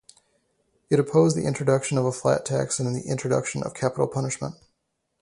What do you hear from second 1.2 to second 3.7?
the introduction of a flat tax and the introduction